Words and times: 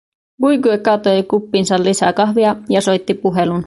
Quique 0.41 0.77
kaatoi 0.77 1.23
kuppiinsa 1.23 1.83
lisää 1.83 2.13
kahvia 2.13 2.55
ja 2.69 2.81
soitti 2.81 3.13
puhelun. 3.13 3.59